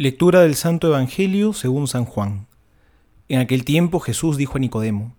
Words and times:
Lectura 0.00 0.40
del 0.40 0.54
Santo 0.54 0.86
Evangelio 0.86 1.52
según 1.52 1.86
San 1.86 2.06
Juan. 2.06 2.46
En 3.28 3.38
aquel 3.38 3.66
tiempo 3.66 4.00
Jesús 4.00 4.38
dijo 4.38 4.56
a 4.56 4.58
Nicodemo, 4.58 5.14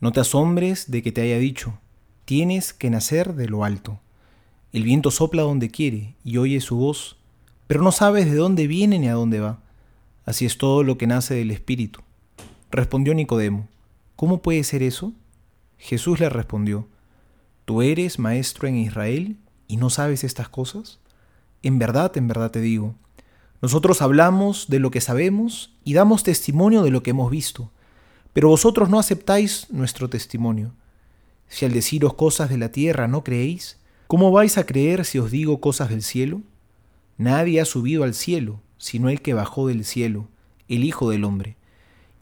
No 0.00 0.10
te 0.10 0.18
asombres 0.18 0.90
de 0.90 1.00
que 1.00 1.12
te 1.12 1.20
haya 1.20 1.38
dicho, 1.38 1.78
tienes 2.24 2.72
que 2.72 2.90
nacer 2.90 3.34
de 3.36 3.48
lo 3.48 3.62
alto. 3.62 4.00
El 4.72 4.82
viento 4.82 5.12
sopla 5.12 5.42
donde 5.42 5.70
quiere 5.70 6.16
y 6.24 6.38
oye 6.38 6.60
su 6.60 6.74
voz, 6.74 7.18
pero 7.68 7.82
no 7.82 7.92
sabes 7.92 8.26
de 8.26 8.34
dónde 8.34 8.66
viene 8.66 8.98
ni 8.98 9.06
a 9.06 9.12
dónde 9.12 9.38
va. 9.38 9.60
Así 10.24 10.44
es 10.44 10.58
todo 10.58 10.82
lo 10.82 10.98
que 10.98 11.06
nace 11.06 11.34
del 11.34 11.52
Espíritu. 11.52 12.00
Respondió 12.72 13.14
Nicodemo, 13.14 13.68
¿cómo 14.16 14.42
puede 14.42 14.64
ser 14.64 14.82
eso? 14.82 15.12
Jesús 15.78 16.18
le 16.18 16.28
respondió, 16.30 16.88
¿tú 17.64 17.80
eres 17.80 18.18
maestro 18.18 18.66
en 18.66 18.74
Israel 18.74 19.36
y 19.68 19.76
no 19.76 19.88
sabes 19.88 20.24
estas 20.24 20.48
cosas? 20.48 20.98
En 21.62 21.78
verdad, 21.78 22.16
en 22.16 22.26
verdad 22.26 22.50
te 22.50 22.60
digo, 22.60 22.96
nosotros 23.66 24.00
hablamos 24.00 24.68
de 24.68 24.78
lo 24.78 24.92
que 24.92 25.00
sabemos 25.00 25.74
y 25.82 25.94
damos 25.94 26.22
testimonio 26.22 26.84
de 26.84 26.92
lo 26.92 27.02
que 27.02 27.10
hemos 27.10 27.32
visto, 27.32 27.72
pero 28.32 28.48
vosotros 28.48 28.88
no 28.88 29.00
aceptáis 29.00 29.66
nuestro 29.70 30.08
testimonio. 30.08 30.70
Si 31.48 31.64
al 31.64 31.72
deciros 31.72 32.14
cosas 32.14 32.48
de 32.48 32.58
la 32.58 32.70
tierra 32.70 33.08
no 33.08 33.24
creéis, 33.24 33.80
¿cómo 34.06 34.30
vais 34.30 34.56
a 34.56 34.66
creer 34.66 35.04
si 35.04 35.18
os 35.18 35.32
digo 35.32 35.60
cosas 35.60 35.88
del 35.88 36.04
cielo? 36.04 36.42
Nadie 37.18 37.60
ha 37.60 37.64
subido 37.64 38.04
al 38.04 38.14
cielo, 38.14 38.60
sino 38.78 39.08
el 39.08 39.20
que 39.20 39.34
bajó 39.34 39.66
del 39.66 39.84
cielo, 39.84 40.28
el 40.68 40.84
Hijo 40.84 41.10
del 41.10 41.24
Hombre. 41.24 41.56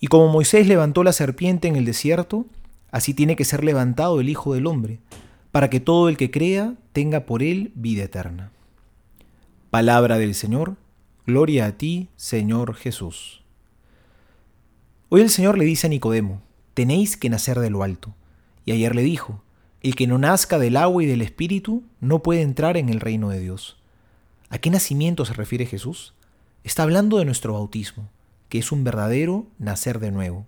Y 0.00 0.06
como 0.06 0.28
Moisés 0.28 0.66
levantó 0.66 1.04
la 1.04 1.12
serpiente 1.12 1.68
en 1.68 1.76
el 1.76 1.84
desierto, 1.84 2.46
así 2.90 3.12
tiene 3.12 3.36
que 3.36 3.44
ser 3.44 3.64
levantado 3.64 4.18
el 4.18 4.30
Hijo 4.30 4.54
del 4.54 4.66
Hombre, 4.66 4.98
para 5.52 5.68
que 5.68 5.78
todo 5.78 6.08
el 6.08 6.16
que 6.16 6.30
crea 6.30 6.72
tenga 6.94 7.26
por 7.26 7.42
él 7.42 7.70
vida 7.74 8.04
eterna. 8.04 8.50
Palabra 9.68 10.16
del 10.16 10.34
Señor 10.34 10.78
Gloria 11.26 11.64
a 11.64 11.72
ti, 11.72 12.10
Señor 12.16 12.74
Jesús. 12.74 13.42
Hoy 15.08 15.22
el 15.22 15.30
Señor 15.30 15.56
le 15.56 15.64
dice 15.64 15.86
a 15.86 15.90
Nicodemo, 15.90 16.42
tenéis 16.74 17.16
que 17.16 17.30
nacer 17.30 17.60
de 17.60 17.70
lo 17.70 17.82
alto. 17.82 18.14
Y 18.66 18.72
ayer 18.72 18.94
le 18.94 19.00
dijo, 19.00 19.42
el 19.80 19.96
que 19.96 20.06
no 20.06 20.18
nazca 20.18 20.58
del 20.58 20.76
agua 20.76 21.02
y 21.02 21.06
del 21.06 21.22
Espíritu 21.22 21.82
no 21.98 22.22
puede 22.22 22.42
entrar 22.42 22.76
en 22.76 22.90
el 22.90 23.00
reino 23.00 23.30
de 23.30 23.40
Dios. 23.40 23.78
¿A 24.50 24.58
qué 24.58 24.68
nacimiento 24.68 25.24
se 25.24 25.32
refiere 25.32 25.64
Jesús? 25.64 26.12
Está 26.62 26.82
hablando 26.82 27.16
de 27.16 27.24
nuestro 27.24 27.54
bautismo, 27.54 28.10
que 28.50 28.58
es 28.58 28.70
un 28.70 28.84
verdadero 28.84 29.46
nacer 29.58 30.00
de 30.00 30.10
nuevo. 30.10 30.44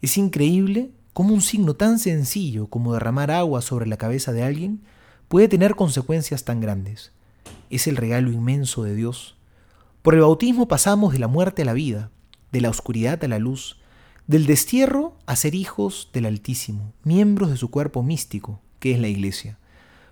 Es 0.00 0.16
increíble 0.16 0.92
cómo 1.12 1.34
un 1.34 1.42
signo 1.42 1.74
tan 1.74 1.98
sencillo 1.98 2.68
como 2.68 2.94
derramar 2.94 3.30
agua 3.30 3.60
sobre 3.60 3.86
la 3.86 3.98
cabeza 3.98 4.32
de 4.32 4.44
alguien 4.44 4.80
puede 5.28 5.48
tener 5.48 5.74
consecuencias 5.74 6.44
tan 6.46 6.62
grandes. 6.62 7.12
Es 7.68 7.86
el 7.86 7.98
regalo 7.98 8.32
inmenso 8.32 8.82
de 8.82 8.94
Dios 8.94 9.36
por 10.06 10.14
el 10.14 10.20
bautismo 10.20 10.68
pasamos 10.68 11.12
de 11.12 11.18
la 11.18 11.26
muerte 11.26 11.62
a 11.62 11.64
la 11.64 11.72
vida, 11.72 12.12
de 12.52 12.60
la 12.60 12.70
oscuridad 12.70 13.24
a 13.24 13.26
la 13.26 13.40
luz, 13.40 13.80
del 14.28 14.46
destierro 14.46 15.16
a 15.26 15.34
ser 15.34 15.56
hijos 15.56 16.10
del 16.12 16.26
Altísimo, 16.26 16.92
miembros 17.02 17.50
de 17.50 17.56
su 17.56 17.72
cuerpo 17.72 18.04
místico, 18.04 18.60
que 18.78 18.92
es 18.92 19.00
la 19.00 19.08
Iglesia. 19.08 19.58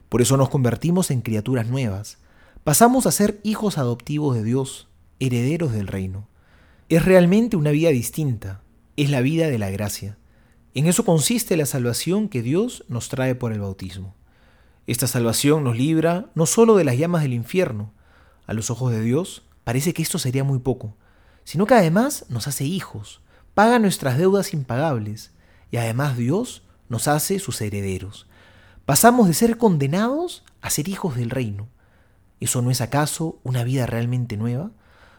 Por 0.09 0.21
eso 0.21 0.37
nos 0.37 0.49
convertimos 0.49 1.13
en 1.13 1.21
criaturas 1.21 1.69
nuevas. 1.69 2.19
Pasamos 2.65 3.07
a 3.07 3.13
ser 3.13 3.39
hijos 3.45 3.79
adoptivos 3.79 4.35
de 4.35 4.43
Dios, 4.43 4.89
herederos 5.21 5.71
del 5.71 5.87
reino. 5.87 6.27
Es 6.89 7.05
realmente 7.05 7.57
una 7.57 7.71
vida 7.71 7.91
distinta, 7.91 8.63
es 8.97 9.11
la 9.11 9.21
vida 9.21 9.47
de 9.47 9.61
la 9.61 9.71
gracia. 9.71 10.19
En 10.75 10.89
eso 10.89 11.05
consiste 11.05 11.57
la 11.57 11.67
salvación 11.67 12.29
que 12.29 12.43
Dios 12.43 12.85
nos 12.89 13.09
trae 13.11 13.37
por 13.37 13.53
el 13.53 13.61
bautismo. 13.61 14.17
Esta 14.89 15.07
salvación 15.07 15.63
nos 15.63 15.79
libra 15.79 16.33
no 16.35 16.47
solo 16.47 16.75
de 16.75 16.83
las 16.83 16.99
llamas 16.99 17.23
del 17.23 17.33
infierno, 17.33 17.93
a 18.49 18.55
los 18.55 18.71
ojos 18.71 18.91
de 18.91 19.01
Dios, 19.01 19.45
parece 19.65 19.93
que 19.93 20.03
esto 20.03 20.19
sería 20.19 20.45
muy 20.45 20.59
poco, 20.59 20.97
sino 21.45 21.67
que 21.67 21.75
además 21.75 22.27
nos 22.29 22.47
hace 22.47 22.65
hijos, 22.65 23.21
paga 23.55 23.79
nuestras 23.79 24.19
deudas 24.19 24.55
impagables 24.55 25.33
y 25.71 25.77
además 25.77 26.17
Dios 26.17 26.63
nos 26.89 27.09
hace 27.09 27.39
sus 27.39 27.61
herederos. 27.61 28.27
Pasamos 28.87 29.27
de 29.29 29.35
ser 29.35 29.57
condenados 29.57 30.45
a 30.61 30.71
ser 30.71 30.89
hijos 30.89 31.17
del 31.17 31.31
reino. 31.31 31.69
¿Eso 32.41 32.63
no 32.63 32.71
es 32.71 32.81
acaso 32.81 33.39
una 33.43 33.65
vida 33.65 33.87
realmente 33.87 34.37
nueva? 34.37 34.71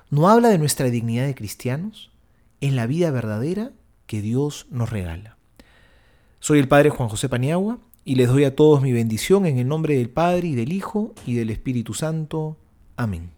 ¿No 0.09 0.29
habla 0.29 0.49
de 0.49 0.59
nuestra 0.59 0.89
dignidad 0.89 1.25
de 1.25 1.35
cristianos? 1.35 2.11
En 2.61 2.75
la 2.75 2.85
vida 2.85 3.09
verdadera 3.11 3.71
que 4.05 4.21
Dios 4.21 4.67
nos 4.69 4.91
regala. 4.91 5.37
Soy 6.39 6.59
el 6.59 6.67
Padre 6.67 6.91
Juan 6.91 7.09
José 7.09 7.27
Paniagua 7.27 7.79
y 8.03 8.15
les 8.15 8.29
doy 8.29 8.43
a 8.43 8.55
todos 8.55 8.81
mi 8.81 8.93
bendición 8.93 9.47
en 9.47 9.57
el 9.57 9.67
nombre 9.67 9.97
del 9.97 10.11
Padre 10.11 10.49
y 10.49 10.55
del 10.55 10.71
Hijo 10.71 11.13
y 11.25 11.33
del 11.33 11.49
Espíritu 11.49 11.95
Santo. 11.95 12.57
Amén. 12.95 13.34